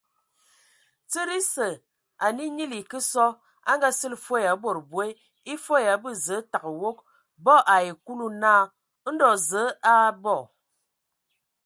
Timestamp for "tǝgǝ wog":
6.51-6.97